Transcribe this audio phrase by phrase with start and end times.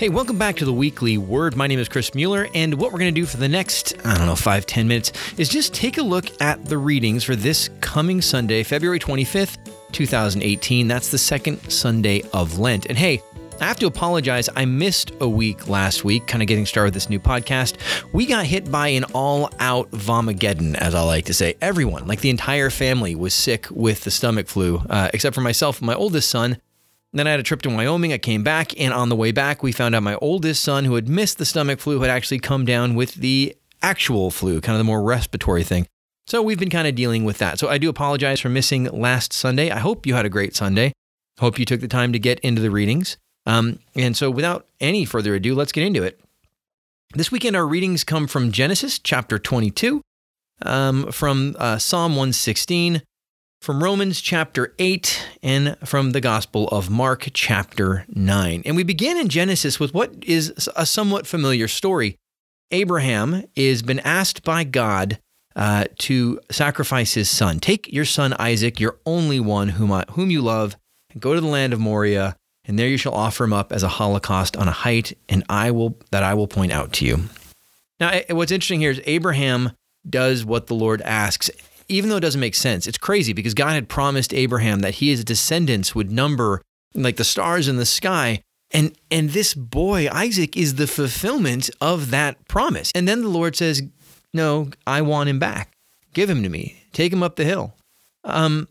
[0.00, 1.56] Hey, welcome back to the weekly word.
[1.56, 4.16] My name is Chris Mueller, and what we're going to do for the next, I
[4.16, 7.68] don't know, five, ten minutes is just take a look at the readings for this
[7.82, 9.58] coming Sunday, February 25th,
[9.92, 10.88] 2018.
[10.88, 12.86] That's the second Sunday of Lent.
[12.86, 13.20] And hey,
[13.60, 14.48] I have to apologize.
[14.56, 17.76] I missed a week last week, kind of getting started with this new podcast.
[18.14, 21.56] We got hit by an all out vomageddon, as I like to say.
[21.60, 25.80] Everyone, like the entire family, was sick with the stomach flu, uh, except for myself
[25.80, 26.56] and my oldest son.
[27.12, 28.12] Then I had a trip to Wyoming.
[28.12, 30.94] I came back, and on the way back, we found out my oldest son, who
[30.94, 34.78] had missed the stomach flu, had actually come down with the actual flu, kind of
[34.78, 35.86] the more respiratory thing.
[36.26, 37.58] So we've been kind of dealing with that.
[37.58, 39.70] So I do apologize for missing last Sunday.
[39.70, 40.92] I hope you had a great Sunday.
[41.40, 43.16] Hope you took the time to get into the readings.
[43.46, 46.20] Um, and so without any further ado, let's get into it.
[47.14, 50.02] This weekend, our readings come from Genesis chapter 22,
[50.62, 53.02] um, from uh, Psalm 116,
[53.60, 58.62] from Romans chapter 8 and from the Gospel of Mark chapter 9.
[58.64, 62.16] And we begin in Genesis with what is a somewhat familiar story.
[62.70, 65.18] Abraham is been asked by God
[65.56, 67.60] uh, to sacrifice his son.
[67.60, 70.76] Take your son Isaac, your only one whom, I, whom you love,
[71.12, 73.82] and go to the land of Moriah, and there you shall offer him up as
[73.82, 77.24] a holocaust on a height, and I will that I will point out to you.
[77.98, 79.72] Now, what's interesting here is Abraham
[80.08, 81.50] does what the Lord asks
[81.90, 85.24] even though it doesn't make sense, it's crazy because God had promised Abraham that his
[85.24, 86.62] descendants would number
[86.94, 88.42] like the stars in the sky.
[88.70, 92.92] And, and this boy, Isaac, is the fulfillment of that promise.
[92.94, 93.82] And then the Lord says,
[94.32, 95.72] No, I want him back.
[96.14, 96.82] Give him to me.
[96.92, 97.74] Take him up the hill.
[98.22, 98.68] Um,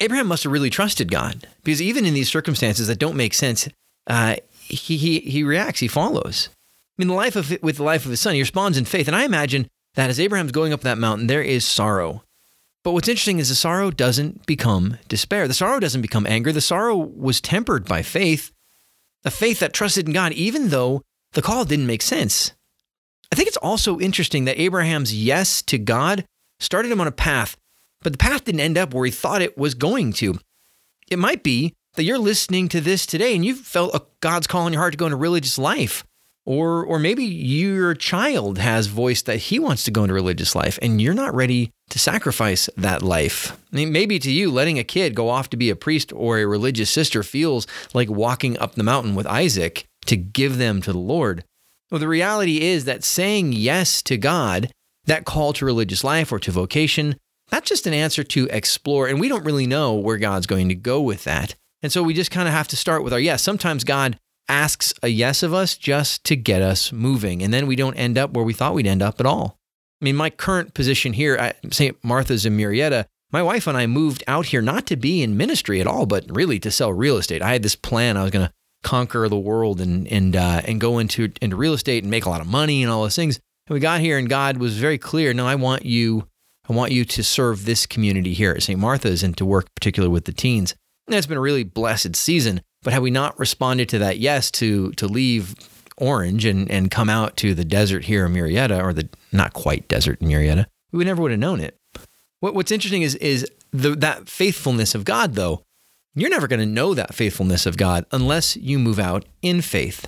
[0.00, 3.68] Abraham must have really trusted God because even in these circumstances that don't make sense,
[4.08, 6.48] uh, he, he, he reacts, he follows.
[6.50, 9.06] I mean, the life of with the life of his son, he responds in faith.
[9.06, 12.22] And I imagine that as Abraham's going up that mountain, there is sorrow.
[12.84, 15.46] But what's interesting is the sorrow doesn't become despair.
[15.46, 16.52] The sorrow doesn't become anger.
[16.52, 18.50] The sorrow was tempered by faith,
[19.24, 22.52] a faith that trusted in God, even though the call didn't make sense.
[23.30, 26.24] I think it's also interesting that Abraham's yes to God
[26.58, 27.56] started him on a path,
[28.02, 30.38] but the path didn't end up where he thought it was going to.
[31.10, 34.72] It might be that you're listening to this today and you've felt God's call in
[34.72, 36.04] your heart to go into religious life.
[36.44, 40.76] Or, or maybe your child has voiced that he wants to go into religious life
[40.82, 43.52] and you're not ready to sacrifice that life.
[43.72, 46.38] I mean, maybe to you, letting a kid go off to be a priest or
[46.38, 50.92] a religious sister feels like walking up the mountain with Isaac to give them to
[50.92, 51.44] the Lord.
[51.90, 54.72] Well, the reality is that saying yes to God,
[55.04, 57.16] that call to religious life or to vocation,
[57.50, 59.06] that's just an answer to explore.
[59.06, 61.54] And we don't really know where God's going to go with that.
[61.82, 63.42] And so we just kind of have to start with our yes.
[63.42, 67.42] Sometimes God asks a yes of us just to get us moving.
[67.42, 69.58] And then we don't end up where we thought we'd end up at all.
[70.00, 71.96] I mean, my current position here at St.
[72.02, 75.80] Martha's in Murrieta, my wife and I moved out here not to be in ministry
[75.80, 77.40] at all, but really to sell real estate.
[77.40, 78.16] I had this plan.
[78.16, 81.72] I was going to conquer the world and and uh, and go into into real
[81.72, 83.38] estate and make a lot of money and all those things.
[83.66, 85.32] And we got here, and God was very clear.
[85.32, 86.28] No, I want you.
[86.68, 88.78] I want you to serve this community here at St.
[88.78, 90.74] Martha's and to work particularly with the teens.
[91.06, 92.60] And it's been a really blessed season.
[92.82, 95.54] But had we not responded to that yes to to leave
[95.96, 99.88] Orange and, and come out to the desert here in Murrieta, or the not quite
[99.88, 101.76] desert in Murrieta, we never would have known it.
[102.40, 105.62] What, what's interesting is is the, that faithfulness of God, though.
[106.14, 110.06] You're never going to know that faithfulness of God unless you move out in faith.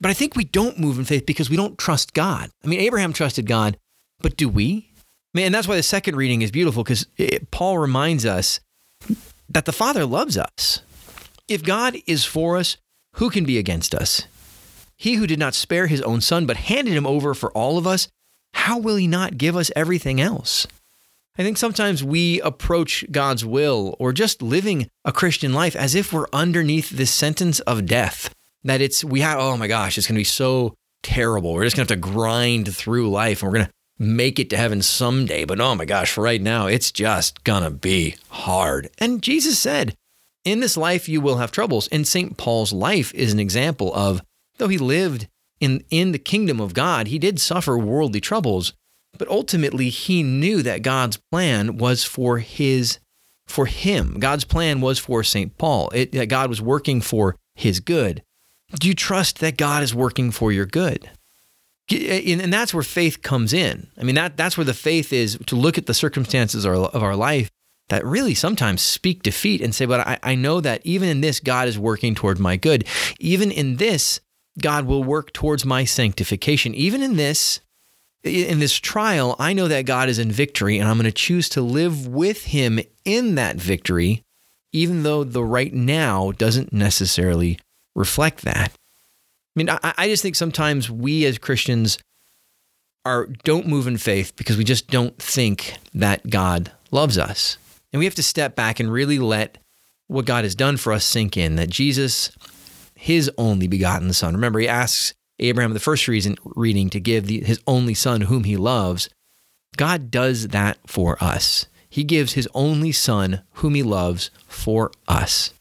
[0.00, 2.50] But I think we don't move in faith because we don't trust God.
[2.62, 3.76] I mean, Abraham trusted God,
[4.20, 4.90] but do we?
[5.34, 7.06] I mean, and that's why the second reading is beautiful because
[7.50, 8.60] Paul reminds us
[9.48, 10.82] that the Father loves us.
[11.46, 12.78] If God is for us,
[13.16, 14.26] who can be against us?
[14.96, 17.86] He who did not spare his own son, but handed him over for all of
[17.86, 18.08] us,
[18.54, 20.66] how will he not give us everything else?
[21.36, 26.12] I think sometimes we approach God's will or just living a Christian life as if
[26.12, 28.32] we're underneath this sentence of death.
[28.62, 31.52] That it's, we have, oh my gosh, it's going to be so terrible.
[31.52, 34.48] We're just going to have to grind through life and we're going to make it
[34.50, 35.44] to heaven someday.
[35.44, 38.88] But oh my gosh, for right now, it's just going to be hard.
[38.98, 39.94] And Jesus said,
[40.44, 41.88] in this life, you will have troubles.
[41.88, 42.36] And St.
[42.36, 44.22] Paul's life is an example of,
[44.58, 45.28] though he lived
[45.60, 48.74] in, in the kingdom of God, he did suffer worldly troubles.
[49.16, 52.98] But ultimately, he knew that God's plan was for his
[53.46, 54.18] for him.
[54.18, 55.56] God's plan was for St.
[55.58, 55.90] Paul.
[55.94, 58.22] It, that God was working for his good.
[58.80, 61.10] Do you trust that God is working for your good?
[61.90, 63.88] Eh, and that's where faith comes in.
[63.98, 67.14] I mean, that, that's where the faith is to look at the circumstances of our
[67.14, 67.50] life
[67.88, 71.40] that really sometimes speak defeat and say, but I, I know that even in this,
[71.40, 72.86] God is working toward my good.
[73.20, 74.20] Even in this,
[74.60, 76.74] God will work towards my sanctification.
[76.74, 77.60] Even in this,
[78.22, 81.48] in this trial, I know that God is in victory and I'm going to choose
[81.50, 84.22] to live with him in that victory,
[84.72, 87.58] even though the right now doesn't necessarily
[87.94, 88.72] reflect that.
[88.72, 91.98] I mean, I, I just think sometimes we as Christians
[93.04, 97.58] are don't move in faith because we just don't think that God loves us.
[97.94, 99.58] And we have to step back and really let
[100.08, 102.32] what God has done for us sink in that Jesus,
[102.96, 104.34] his only begotten son.
[104.34, 108.42] Remember, he asks Abraham the first reason reading to give the, his only son whom
[108.42, 109.08] he loves.
[109.76, 111.68] God does that for us.
[111.88, 115.54] He gives his only son whom he loves for us.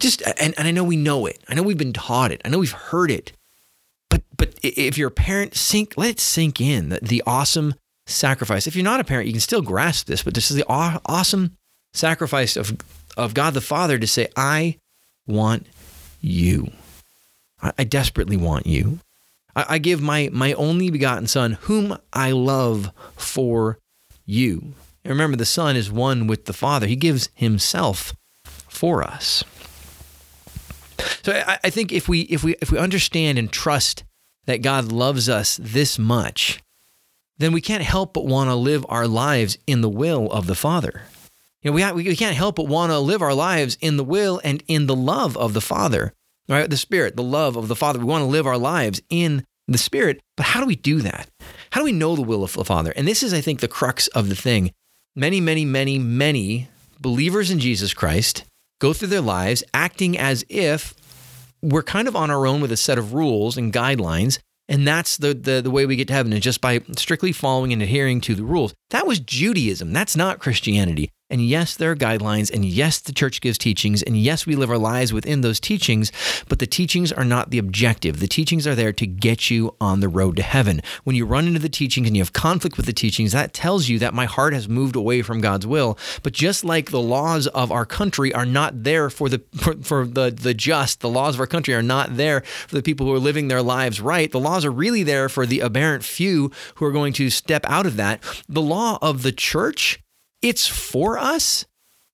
[0.00, 1.38] Just and, and I know we know it.
[1.48, 2.42] I know we've been taught it.
[2.44, 3.30] I know we've heard it.
[4.10, 7.74] But but if you're a parent, sink let it sink in the, the awesome
[8.08, 8.66] sacrifice.
[8.66, 11.00] If you're not a parent, you can still grasp this, but this is the aw-
[11.06, 11.56] awesome
[11.92, 12.76] sacrifice of
[13.16, 14.78] of God the Father to say, I
[15.26, 15.66] want
[16.20, 16.70] you.
[17.60, 19.00] I, I desperately want you.
[19.54, 23.78] I, I give my my only begotten son, whom I love for
[24.24, 24.74] you.
[25.04, 26.86] And remember, the Son is one with the Father.
[26.86, 28.14] He gives himself
[28.44, 29.42] for us.
[31.22, 34.04] So I, I think if we if we if we understand and trust
[34.46, 36.60] that God loves us this much,
[37.38, 40.54] then we can't help but want to live our lives in the will of the
[40.54, 41.02] Father.
[41.62, 44.40] You know, we, we can't help but want to live our lives in the will
[44.44, 46.12] and in the love of the Father,
[46.48, 46.70] right?
[46.70, 47.98] The Spirit, the love of the Father.
[47.98, 50.20] We want to live our lives in the Spirit.
[50.36, 51.28] But how do we do that?
[51.70, 52.92] How do we know the will of the Father?
[52.94, 54.72] And this is, I think, the crux of the thing.
[55.16, 56.68] Many, many, many, many
[57.00, 58.44] believers in Jesus Christ
[58.80, 60.94] go through their lives acting as if
[61.60, 64.38] we're kind of on our own with a set of rules and guidelines.
[64.68, 67.72] And that's the, the, the way we get to heaven is just by strictly following
[67.72, 68.74] and adhering to the rules.
[68.90, 69.92] That was Judaism.
[69.92, 71.10] That's not Christianity.
[71.30, 72.50] And yes, there are guidelines.
[72.50, 74.02] And yes, the church gives teachings.
[74.02, 76.10] And yes, we live our lives within those teachings.
[76.48, 78.20] But the teachings are not the objective.
[78.20, 80.80] The teachings are there to get you on the road to heaven.
[81.04, 83.88] When you run into the teachings and you have conflict with the teachings, that tells
[83.88, 85.98] you that my heart has moved away from God's will.
[86.22, 90.06] But just like the laws of our country are not there for the for, for
[90.06, 93.14] the the just, the laws of our country are not there for the people who
[93.14, 94.30] are living their lives right.
[94.30, 97.86] The laws are really there for the aberrant few who are going to step out
[97.86, 98.22] of that.
[98.48, 100.00] The law of the church
[100.42, 101.64] it's for us,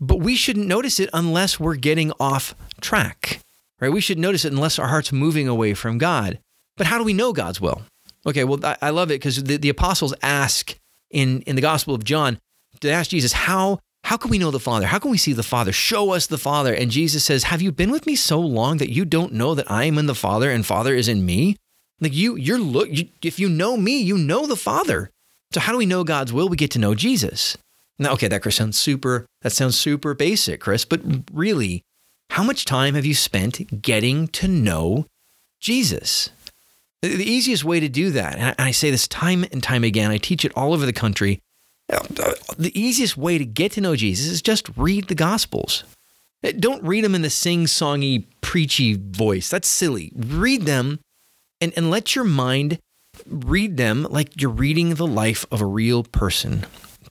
[0.00, 3.40] but we shouldn't notice it unless we're getting off track,
[3.80, 3.92] right?
[3.92, 6.38] We should notice it unless our heart's moving away from God.
[6.76, 7.82] But how do we know God's will?
[8.26, 10.76] Okay, well, I love it because the, the apostles ask
[11.10, 12.38] in, in the Gospel of John,
[12.80, 14.86] they ask Jesus, how, how can we know the Father?
[14.86, 15.72] How can we see the Father?
[15.72, 16.74] Show us the Father.
[16.74, 19.70] And Jesus says, Have you been with me so long that you don't know that
[19.70, 21.56] I am in the Father and Father is in me?
[22.00, 22.88] Like you, you're look.
[22.90, 25.10] You, if you know me, you know the Father.
[25.52, 26.48] So how do we know God's will?
[26.48, 27.56] We get to know Jesus.
[27.98, 31.00] Now, okay, that Chris sounds super, that sounds super basic, Chris, but
[31.32, 31.82] really,
[32.30, 35.06] how much time have you spent getting to know
[35.60, 36.30] Jesus?
[37.02, 40.18] The easiest way to do that, and I say this time and time again, I
[40.18, 41.40] teach it all over the country.
[41.92, 45.84] Uh, uh, the easiest way to get to know Jesus is just read the Gospels.
[46.44, 49.48] Uh, don't read them in the sing songy, preachy voice.
[49.48, 50.12] That's silly.
[50.14, 51.00] Read them
[51.60, 52.78] and, and let your mind
[53.26, 56.66] read them like you're reading the life of a real person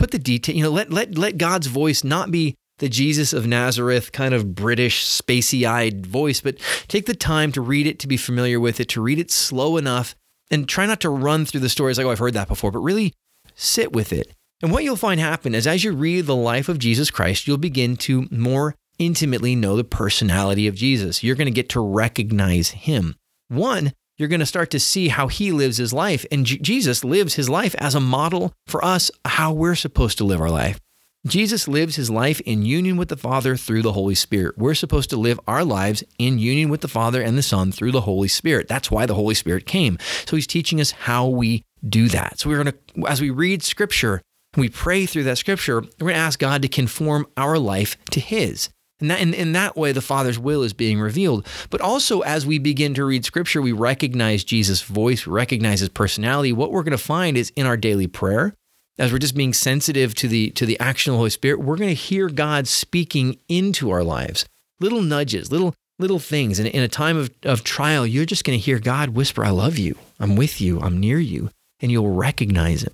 [0.00, 3.46] put the detail, you know, let, let, let God's voice not be the Jesus of
[3.46, 6.56] Nazareth kind of British, spacey eyed voice, but
[6.88, 9.76] take the time to read it, to be familiar with it, to read it slow
[9.76, 10.14] enough,
[10.50, 12.78] and try not to run through the stories like, oh, I've heard that before, but
[12.80, 13.12] really
[13.54, 14.32] sit with it.
[14.62, 17.58] And what you'll find happen is as you read the life of Jesus Christ, you'll
[17.58, 21.22] begin to more intimately know the personality of Jesus.
[21.22, 23.16] You're going to get to recognize him.
[23.48, 26.26] One, you're going to start to see how he lives his life.
[26.30, 30.24] And J- Jesus lives his life as a model for us, how we're supposed to
[30.24, 30.78] live our life.
[31.26, 34.58] Jesus lives his life in union with the Father through the Holy Spirit.
[34.58, 37.92] We're supposed to live our lives in union with the Father and the Son through
[37.92, 38.68] the Holy Spirit.
[38.68, 39.98] That's why the Holy Spirit came.
[40.26, 42.40] So he's teaching us how we do that.
[42.40, 44.20] So we're going to, as we read scripture,
[44.54, 48.20] we pray through that scripture, we're going to ask God to conform our life to
[48.20, 48.68] his.
[49.00, 51.46] And that, in, in that way, the Father's will is being revealed.
[51.70, 56.52] But also, as we begin to read Scripture, we recognize Jesus' voice, recognize his personality.
[56.52, 58.54] What we're going to find is in our daily prayer,
[58.98, 61.76] as we're just being sensitive to the to the action of the Holy Spirit, we're
[61.76, 64.44] going to hear God speaking into our lives.
[64.78, 66.58] Little nudges, little little things.
[66.58, 69.50] And in a time of, of trial, you're just going to hear God whisper, I
[69.50, 69.96] love you.
[70.18, 70.80] I'm with you.
[70.80, 71.50] I'm near you.
[71.80, 72.92] And you'll recognize it.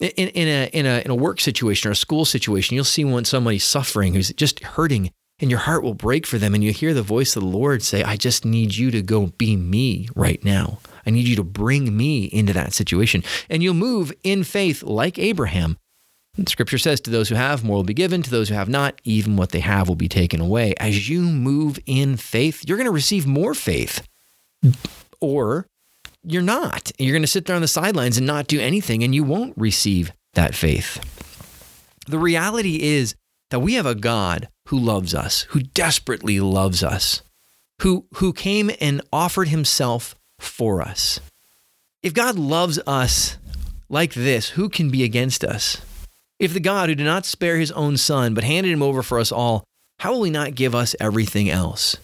[0.00, 3.04] In, in, a, in, a, in a work situation or a school situation, you'll see
[3.04, 6.54] when somebody's suffering, who's just hurting, and your heart will break for them.
[6.54, 9.26] And you hear the voice of the Lord say, I just need you to go
[9.26, 10.78] be me right now.
[11.04, 13.24] I need you to bring me into that situation.
[13.50, 15.76] And you'll move in faith like Abraham.
[16.36, 18.22] And scripture says, To those who have, more will be given.
[18.22, 20.74] To those who have not, even what they have will be taken away.
[20.78, 24.06] As you move in faith, you're going to receive more faith.
[25.20, 25.66] Or
[26.22, 26.92] you're not.
[26.98, 29.54] You're going to sit there on the sidelines and not do anything, and you won't
[29.56, 31.00] receive that faith.
[32.06, 33.16] The reality is
[33.50, 37.22] that we have a God who loves us, who desperately loves us,
[37.80, 41.20] who, who came and offered himself for us.
[42.02, 43.38] If God loves us
[43.88, 45.80] like this, who can be against us?
[46.38, 49.20] If the God who did not spare his own son, but handed him over for
[49.20, 49.64] us all,
[50.00, 51.96] how will he not give us everything else?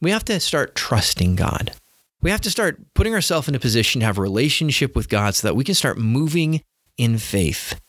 [0.00, 1.72] We have to start trusting God.
[2.20, 5.34] We have to start putting ourselves in a position to have a relationship with God
[5.34, 6.62] so that we can start moving
[6.98, 7.80] in faith.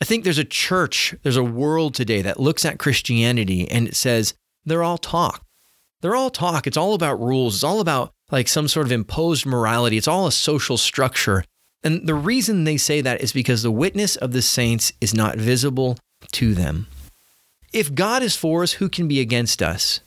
[0.00, 3.96] I think there's a church, there's a world today that looks at Christianity and it
[3.96, 5.44] says they're all talk.
[6.00, 6.66] They're all talk.
[6.66, 7.56] It's all about rules.
[7.56, 9.96] It's all about like some sort of imposed morality.
[9.96, 11.44] It's all a social structure.
[11.82, 15.36] And the reason they say that is because the witness of the saints is not
[15.36, 15.98] visible
[16.32, 16.86] to them.
[17.72, 20.00] If God is for us, who can be against us?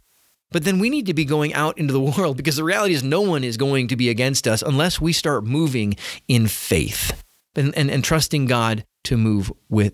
[0.52, 3.04] But then we need to be going out into the world because the reality is
[3.04, 5.96] no one is going to be against us unless we start moving
[6.28, 7.24] in faith
[7.56, 9.94] and, and, and trusting God to move with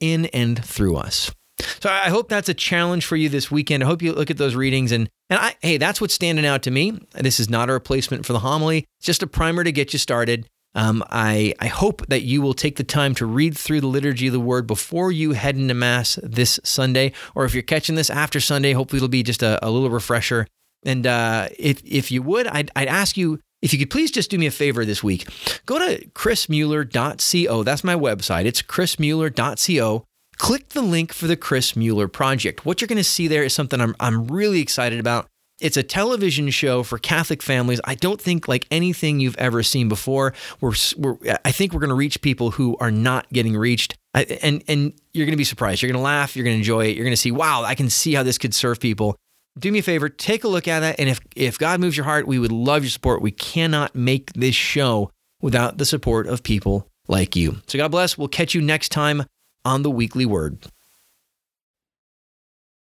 [0.00, 1.32] in and through us.
[1.80, 3.82] So I hope that's a challenge for you this weekend.
[3.82, 6.62] I hope you look at those readings and and I hey, that's what's standing out
[6.62, 6.98] to me.
[7.14, 8.84] This is not a replacement for the homily.
[8.98, 10.46] It's just a primer to get you started.
[10.74, 14.28] Um, I, I hope that you will take the time to read through the liturgy
[14.28, 17.12] of the word before you head into Mass this Sunday.
[17.34, 20.46] Or if you're catching this after Sunday, hopefully it'll be just a, a little refresher.
[20.84, 24.30] And uh, if, if you would, I'd, I'd ask you if you could please just
[24.30, 25.26] do me a favor this week.
[25.64, 27.62] Go to chrismueller.co.
[27.62, 28.44] That's my website.
[28.44, 30.04] It's chrismueller.co
[30.42, 32.66] click the link for the Chris Mueller project.
[32.66, 35.28] What you're going to see there is something I'm, I'm really excited about.
[35.60, 37.80] It's a television show for Catholic families.
[37.84, 40.34] I don't think like anything you've ever seen before.
[40.60, 43.96] We're, we're I think we're going to reach people who are not getting reached.
[44.14, 45.80] I, and and you're going to be surprised.
[45.80, 46.34] You're going to laugh.
[46.34, 46.96] You're going to enjoy it.
[46.96, 49.16] You're going to see, wow, I can see how this could serve people.
[49.58, 50.98] Do me a favor, take a look at that.
[50.98, 53.20] And if if God moves your heart, we would love your support.
[53.20, 55.10] We cannot make this show
[55.42, 57.60] without the support of people like you.
[57.66, 58.16] So God bless.
[58.16, 59.24] We'll catch you next time
[59.64, 60.58] on the weekly word.